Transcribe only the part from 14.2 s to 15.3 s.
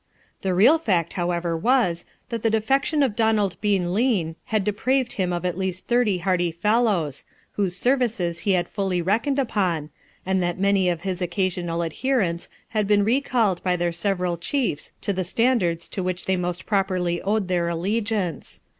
chiefs to the